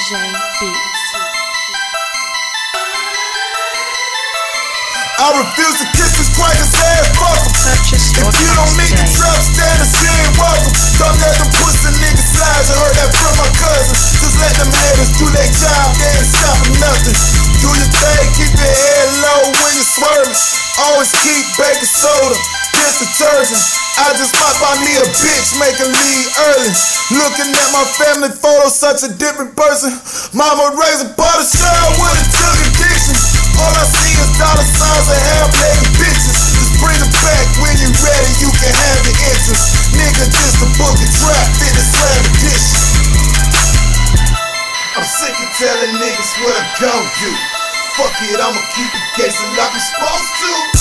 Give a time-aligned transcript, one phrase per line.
[0.00, 0.16] Beats.
[5.20, 7.52] I refuse to kiss this crackers ass fuck 'em.
[7.92, 10.72] If you don't meet the truck standards, you ain't welcome.
[10.96, 12.64] Don't let them pussy niggas slide.
[12.64, 13.96] You heard that from my cousin.
[14.24, 15.92] Just let them haters do their job.
[16.00, 17.16] They ain't stopping nothing.
[17.60, 20.36] Do your thing, keep your head low when you're swerving.
[20.80, 22.59] Always keep baking soda.
[23.00, 23.64] Detergent.
[23.96, 26.68] I just might buy me a bitch, make leave early.
[27.16, 29.88] Looking at my family photo, such a different person.
[30.36, 33.16] Mama raised a butter child with a drug addiction.
[33.56, 36.36] All I see is dollar signs and half naked bitches.
[36.52, 39.64] Just bring them back when you ready, you can have the interest.
[39.96, 42.84] Nigga, just a book of trap, fit a slam edition.
[44.92, 47.32] I'm sick of telling niggas what I'm gon' do.
[47.96, 50.79] Fuck it, I'ma keep it guessing like I'm supposed to.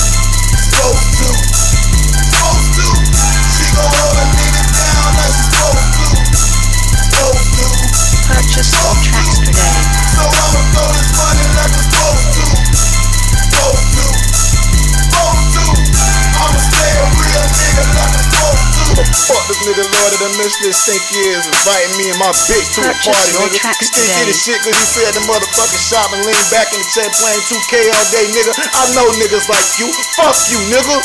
[19.50, 22.86] Fuck nigga Lord of the Mystery think he is inviting me and my bitch to
[22.86, 23.58] a party, nigga.
[23.82, 24.30] He think he today.
[24.30, 27.42] the shit cause he said the motherfucking shop and lean back in the chair playing
[27.50, 28.54] 2K all day, nigga.
[28.54, 29.90] I know niggas like you.
[30.14, 31.02] Fuck you, nigga.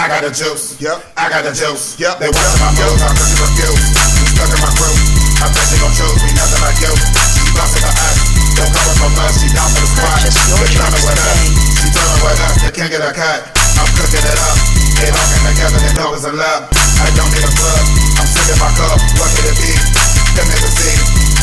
[0.00, 0.80] I got the juice.
[0.80, 0.96] Yep.
[1.12, 2.00] I got the juice.
[2.00, 2.24] Yep.
[2.24, 3.84] They watching my moves, I'm cooking refuse.
[3.84, 4.96] You stuck in my crew.
[5.44, 6.92] I bet she gon' choose me, nothing like you.
[7.36, 8.16] She busting her ass.
[8.56, 10.08] Don't cover from us, she down for the squad.
[10.24, 11.40] Purchase your They tracks tryna with us.
[11.84, 13.44] She throwing with us, they can't get a cut.
[13.76, 14.56] I'm cooking it up.
[14.96, 16.71] They locking together, they know it's a love.
[17.12, 17.84] I don't need a plug.
[18.16, 18.96] I'm sipping my cup.
[19.20, 19.68] What could it be?
[20.32, 20.96] Them niggas see.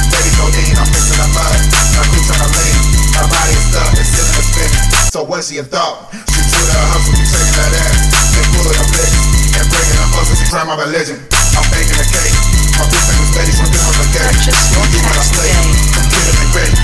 [0.09, 1.57] Baby codeine, I'm fixing the mud.
[1.93, 2.81] My crew tryna lean.
[3.13, 4.83] My body is stuck, it's sitting and spinning.
[5.13, 6.09] So what's your thought?
[6.09, 8.01] She to her hustle, you shaking that ass.
[8.33, 9.25] They of them bitches.
[9.61, 11.21] And bringing them hustle, she try my religion.
[11.53, 12.33] I'm baking the cake.
[12.81, 14.25] My bitch ain't steady, shrimping on the gate.
[14.25, 15.53] Purchase your You wanna tracks slay?
[15.53, 15.69] today.
[15.93, 16.77] Come get it and ready.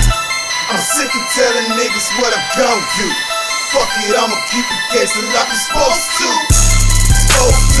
[0.70, 3.08] I'm sick of telling niggas what I'm gon' do.
[3.74, 6.28] Fuck it, I'ma keep it guessing like I'm supposed to.
[7.26, 7.75] Supposed to.